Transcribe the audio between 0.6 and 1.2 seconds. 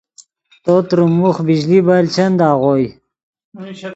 تو تریم